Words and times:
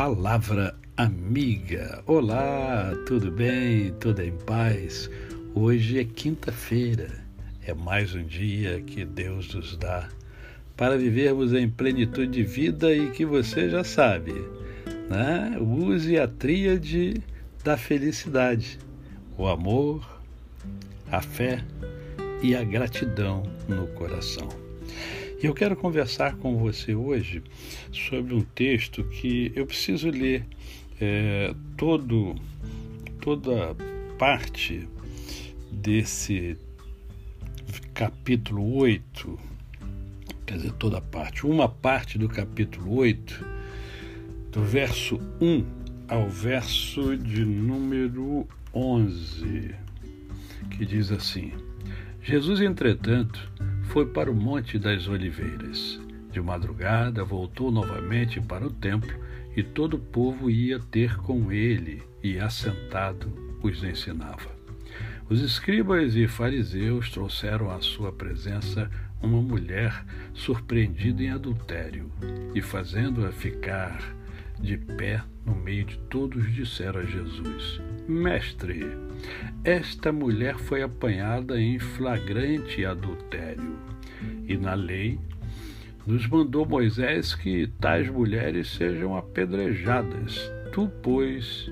Palavra 0.00 0.74
Amiga. 0.96 2.02
Olá, 2.06 2.90
tudo 3.06 3.30
bem? 3.30 3.92
Tudo 4.00 4.22
em 4.22 4.32
paz? 4.32 5.10
Hoje 5.54 5.98
é 5.98 6.04
quinta-feira. 6.04 7.22
É 7.66 7.74
mais 7.74 8.14
um 8.14 8.22
dia 8.22 8.80
que 8.80 9.04
Deus 9.04 9.52
nos 9.52 9.76
dá 9.76 10.08
para 10.74 10.96
vivermos 10.96 11.52
em 11.52 11.68
plenitude 11.68 12.32
de 12.32 12.42
vida 12.42 12.90
e 12.96 13.10
que 13.10 13.26
você 13.26 13.68
já 13.68 13.84
sabe, 13.84 14.32
né? 15.10 15.58
Use 15.60 16.18
a 16.18 16.26
tríade 16.26 17.22
da 17.62 17.76
felicidade: 17.76 18.78
o 19.36 19.46
amor, 19.46 20.02
a 21.12 21.20
fé 21.20 21.62
e 22.42 22.56
a 22.56 22.64
gratidão 22.64 23.42
no 23.68 23.86
coração. 23.88 24.48
E 25.42 25.46
eu 25.46 25.54
quero 25.54 25.74
conversar 25.74 26.36
com 26.36 26.58
você 26.58 26.94
hoje 26.94 27.42
sobre 27.90 28.34
um 28.34 28.42
texto 28.42 29.02
que 29.04 29.50
eu 29.56 29.64
preciso 29.64 30.10
ler 30.10 30.44
é, 31.00 31.54
todo, 31.78 32.34
toda 33.22 33.74
parte 34.18 34.86
desse 35.72 36.58
capítulo 37.94 38.76
8, 38.76 39.38
quer 40.44 40.56
dizer, 40.58 40.72
toda 40.72 41.00
parte, 41.00 41.46
uma 41.46 41.70
parte 41.70 42.18
do 42.18 42.28
capítulo 42.28 42.96
8, 42.96 43.46
do 44.52 44.62
verso 44.62 45.18
1 45.40 45.64
ao 46.06 46.28
verso 46.28 47.16
de 47.16 47.46
número 47.46 48.46
11, 48.74 49.74
que 50.70 50.84
diz 50.84 51.10
assim: 51.10 51.52
Jesus, 52.22 52.60
entretanto, 52.60 53.50
foi 53.90 54.06
para 54.06 54.30
o 54.30 54.34
Monte 54.34 54.78
das 54.78 55.08
Oliveiras. 55.08 56.00
De 56.30 56.40
madrugada 56.40 57.24
voltou 57.24 57.72
novamente 57.72 58.40
para 58.40 58.64
o 58.64 58.70
templo 58.70 59.12
e 59.56 59.64
todo 59.64 59.94
o 59.94 59.98
povo 59.98 60.48
ia 60.48 60.78
ter 60.78 61.16
com 61.16 61.50
ele 61.50 62.00
e, 62.22 62.38
assentado, 62.38 63.58
os 63.60 63.82
ensinava. 63.82 64.48
Os 65.28 65.40
escribas 65.40 66.14
e 66.14 66.28
fariseus 66.28 67.10
trouxeram 67.10 67.68
à 67.68 67.80
sua 67.80 68.12
presença 68.12 68.88
uma 69.20 69.42
mulher 69.42 70.04
surpreendida 70.34 71.24
em 71.24 71.30
adultério 71.30 72.12
e, 72.54 72.62
fazendo-a 72.62 73.32
ficar 73.32 74.00
de 74.60 74.76
pé 74.76 75.22
no 75.44 75.54
meio 75.54 75.84
de 75.84 75.98
todos, 76.10 76.52
disseram 76.54 77.00
a 77.00 77.04
Jesus: 77.04 77.80
Mestre, 78.08 78.86
esta 79.64 80.12
mulher 80.12 80.56
foi 80.56 80.82
apanhada 80.82 81.60
em 81.60 81.78
flagrante 81.78 82.84
adultério. 82.84 83.78
E 84.46 84.56
na 84.56 84.74
lei 84.74 85.18
nos 86.06 86.26
mandou 86.26 86.66
Moisés 86.66 87.34
que 87.34 87.68
tais 87.80 88.08
mulheres 88.08 88.68
sejam 88.70 89.16
apedrejadas. 89.16 90.50
Tu, 90.72 90.88
pois, 91.02 91.70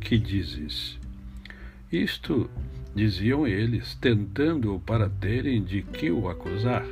que 0.00 0.18
dizes? 0.18 0.98
Isto 1.90 2.50
diziam 2.94 3.46
eles, 3.46 3.94
tentando-o 3.94 4.78
para 4.80 5.08
terem 5.08 5.62
de 5.62 5.82
que 5.82 6.10
o 6.10 6.28
acusar. 6.28 6.84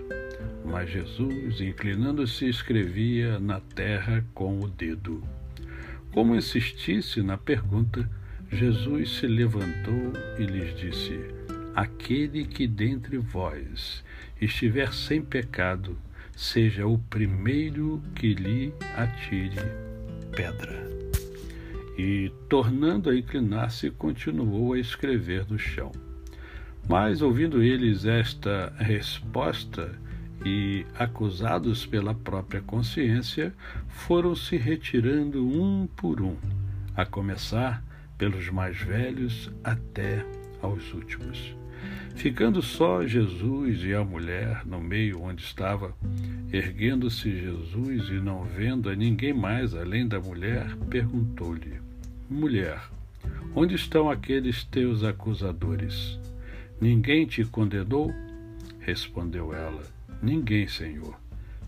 Mas 0.65 0.91
Jesus, 0.91 1.61
inclinando-se, 1.61 2.48
escrevia 2.48 3.39
na 3.39 3.61
terra 3.61 4.25
com 4.35 4.61
o 4.61 4.69
dedo. 4.69 5.23
Como 6.12 6.35
insistisse 6.35 7.23
na 7.23 7.37
pergunta, 7.37 8.09
Jesus 8.51 9.17
se 9.17 9.27
levantou 9.27 10.13
e 10.39 10.45
lhes 10.45 10.77
disse: 10.79 11.19
Aquele 11.75 12.45
que 12.45 12.67
dentre 12.67 13.17
vós 13.19 14.05
estiver 14.41 14.93
sem 14.93 15.23
pecado, 15.23 15.97
seja 16.37 16.87
o 16.87 16.98
primeiro 16.98 18.03
que 18.15 18.35
lhe 18.35 18.73
atire 18.97 19.57
pedra. 20.33 20.91
E, 21.97 22.33
tornando 22.48 23.11
a 23.11 23.17
inclinar-se, 23.17 23.91
continuou 23.91 24.73
a 24.73 24.79
escrever 24.79 25.47
no 25.48 25.59
chão. 25.59 25.92
Mas, 26.89 27.23
ouvindo 27.23 27.63
eles 27.63 28.05
esta 28.05 28.73
resposta, 28.79 29.95
e, 30.45 30.85
acusados 30.98 31.86
pela 31.86 32.14
própria 32.14 32.61
consciência, 32.61 33.55
foram 33.89 34.35
se 34.35 34.57
retirando 34.57 35.47
um 35.47 35.86
por 35.97 36.20
um, 36.20 36.36
a 36.97 37.05
começar 37.05 37.83
pelos 38.19 38.48
mais 38.51 38.77
velhos 38.79 39.51
até 39.64 40.25
aos 40.61 40.92
últimos. 40.92 41.55
Ficando 42.14 42.63
só 42.63 43.07
Jesus 43.07 43.83
e 43.83 43.95
a 43.95 44.05
mulher 44.05 44.64
no 44.64 44.80
meio 44.80 45.23
onde 45.23 45.42
estava, 45.42 45.95
erguendo-se 46.53 47.30
Jesus 47.30 48.09
e 48.11 48.14
não 48.14 48.45
vendo 48.45 48.89
a 48.89 48.95
ninguém 48.95 49.33
mais 49.33 49.74
além 49.74 50.07
da 50.07 50.20
mulher, 50.20 50.77
perguntou-lhe: 50.89 51.80
Mulher, 52.29 52.80
onde 53.55 53.74
estão 53.74 54.11
aqueles 54.11 54.63
teus 54.64 55.03
acusadores? 55.03 56.19
Ninguém 56.80 57.27
te 57.27 57.45
condenou? 57.45 58.13
Respondeu 58.79 59.55
ela: 59.55 59.83
Ninguém, 60.23 60.69
Senhor. 60.69 61.19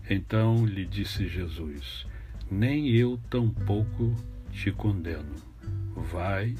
Então 0.09 0.65
lhe 0.65 0.85
disse 0.85 1.27
Jesus: 1.27 2.07
Nem 2.49 2.89
eu 2.89 3.19
tampouco 3.29 4.15
te 4.51 4.71
condeno 4.71 5.35
vai 5.95 6.55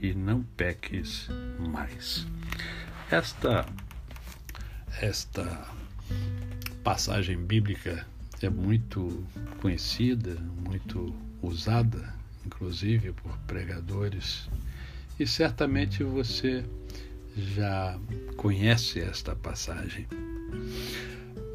e 0.00 0.14
não 0.14 0.42
peques 0.56 1.28
mais. 1.58 2.26
Esta 3.10 3.66
esta 5.00 5.68
passagem 6.82 7.36
bíblica 7.38 8.06
é 8.42 8.50
muito 8.50 9.24
conhecida, 9.60 10.34
muito 10.66 11.14
usada, 11.42 12.14
inclusive 12.44 13.12
por 13.12 13.36
pregadores, 13.46 14.48
e 15.18 15.26
certamente 15.26 16.02
você 16.02 16.64
já 17.36 17.98
conhece 18.36 19.00
esta 19.00 19.36
passagem. 19.36 20.06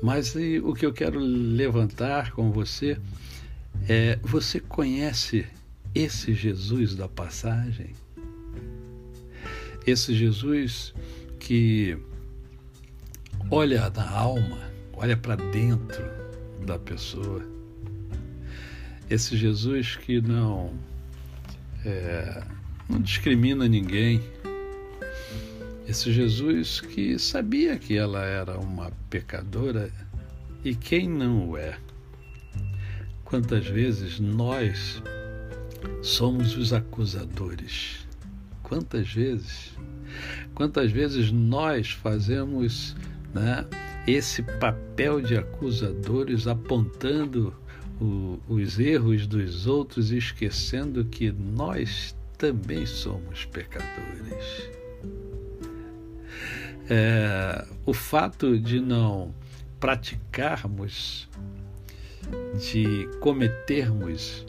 Mas 0.04 0.36
o 0.36 0.74
que 0.74 0.86
eu 0.86 0.92
quero 0.92 1.18
levantar 1.18 2.34
com 2.34 2.52
você 2.52 3.00
é: 3.88 4.20
você 4.22 4.60
conhece 4.60 5.48
esse 5.96 6.34
Jesus 6.34 6.94
da 6.94 7.08
passagem, 7.08 7.92
esse 9.88 10.14
Jesus 10.14 10.94
que 11.40 11.98
olha 13.50 13.90
na 13.92 14.12
alma, 14.12 14.60
olha 14.92 15.16
para 15.16 15.38
dentro 15.38 16.04
da 16.66 16.78
pessoa, 16.78 17.42
esse 19.10 19.38
Jesus 19.38 19.96
que 19.96 20.20
não 20.20 20.74
é, 21.86 22.44
não 22.90 23.00
discrimina 23.00 23.70
ninguém, 23.70 24.22
esse 25.88 26.12
Jesus 26.12 26.80
que 26.80 27.20
sabia 27.20 27.78
que 27.78 27.98
ela 27.98 28.24
era 28.24 28.58
uma 28.58 28.92
pecadora 29.10 29.92
e 30.64 30.74
quem 30.74 31.10
não 31.10 31.50
o 31.50 31.58
é. 31.58 31.78
Quantas 33.26 33.66
vezes 33.68 34.20
nós 34.20 35.02
somos 36.02 36.56
os 36.56 36.72
acusadores. 36.72 38.08
Quantas 38.62 39.12
vezes? 39.12 39.74
Quantas 40.54 40.92
vezes 40.92 41.32
nós 41.32 41.92
fazemos 41.92 42.96
né, 43.34 43.66
esse 44.08 44.42
papel 44.44 45.20
de 45.20 45.36
acusadores 45.36 46.48
apontando 46.48 47.54
o, 48.00 48.40
os 48.48 48.80
erros 48.80 49.28
dos 49.28 49.68
outros, 49.68 50.12
esquecendo 50.12 51.04
que 51.06 51.32
nós 51.32 52.16
também 52.38 52.86
somos 52.86 53.46
pecadores. 53.46 54.83
É, 56.96 57.66
o 57.88 57.92
fato 57.92 58.56
de 58.56 58.80
não 58.80 59.34
praticarmos, 59.80 61.28
de 62.60 63.10
cometermos 63.20 64.46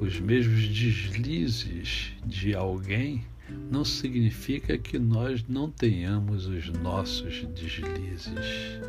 os 0.00 0.18
mesmos 0.18 0.66
deslizes 0.66 2.14
de 2.24 2.54
alguém 2.54 3.22
não 3.70 3.84
significa 3.84 4.78
que 4.78 4.98
nós 4.98 5.44
não 5.46 5.70
tenhamos 5.70 6.46
os 6.46 6.70
nossos 6.70 7.44
deslizes. 7.54 8.80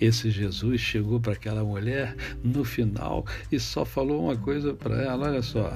Esse 0.00 0.28
Jesus 0.28 0.80
chegou 0.80 1.20
para 1.20 1.34
aquela 1.34 1.62
mulher 1.62 2.16
no 2.42 2.64
final 2.64 3.24
e 3.52 3.60
só 3.60 3.84
falou 3.84 4.24
uma 4.24 4.36
coisa 4.36 4.74
para 4.74 5.00
ela: 5.00 5.28
olha 5.28 5.40
só, 5.40 5.72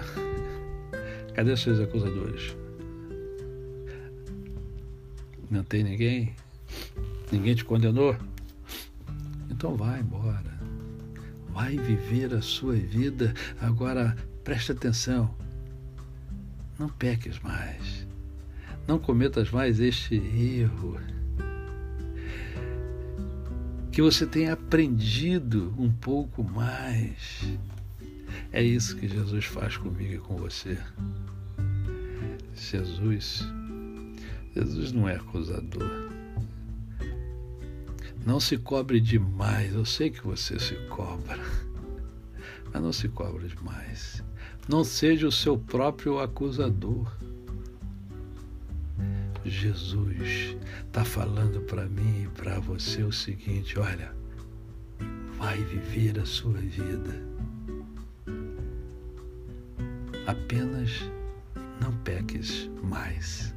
cadê 1.35 1.57
seus 1.57 1.79
acusadores? 1.79 2.57
Não 5.51 5.63
tem 5.63 5.83
ninguém? 5.83 6.35
Ninguém 7.33 7.55
te 7.55 7.65
condenou? 7.65 8.17
Então 9.51 9.77
vai 9.77 10.01
embora 10.01 10.59
vai 11.59 11.77
viver 11.77 12.33
a 12.35 12.41
sua 12.41 12.75
vida. 12.75 13.35
Agora, 13.61 14.17
preste 14.45 14.71
atenção. 14.71 15.35
Não 16.79 16.89
peques 16.89 17.41
mais. 17.41 18.07
Não 18.87 18.97
cometas 18.97 19.51
mais 19.51 19.81
este 19.81 20.15
erro. 20.15 21.01
Que 23.91 24.01
você 24.01 24.25
tenha 24.25 24.53
aprendido 24.53 25.75
um 25.77 25.91
pouco 25.91 26.45
mais. 26.45 27.43
É 28.53 28.63
isso 28.63 28.97
que 28.97 29.09
Jesus 29.09 29.45
faz 29.47 29.77
comigo 29.77 30.15
e 30.15 30.19
com 30.19 30.37
você. 30.37 30.79
Jesus, 32.55 33.45
Jesus 34.59 34.91
não 34.91 35.09
é 35.09 35.15
acusador. 35.15 36.11
Não 38.27 38.41
se 38.41 38.59
cobre 38.59 39.01
demais. 39.01 39.73
Eu 39.73 39.85
sei 39.85 40.11
que 40.11 40.21
você 40.21 40.59
se 40.59 40.75
cobra, 40.89 41.39
mas 42.73 42.83
não 42.83 42.93
se 42.93 43.09
cobre 43.09 43.47
demais. 43.47 44.21
Não 44.69 44.83
seja 44.83 45.29
o 45.29 45.33
seu 45.33 45.57
próprio 45.57 46.19
acusador. 46.19 47.09
Jesus 49.45 50.57
está 50.89 51.05
falando 51.05 51.61
para 51.61 51.87
mim 51.87 52.25
e 52.25 52.29
para 52.29 52.59
você 52.59 53.05
o 53.05 53.13
seguinte: 53.13 53.79
olha, 53.79 54.13
vai 55.39 55.63
viver 55.63 56.19
a 56.19 56.27
sua 56.27 56.59
vida. 56.59 57.15
Apenas 60.27 61.09
não 61.81 61.93
peques 61.99 62.69
mais. 62.83 63.57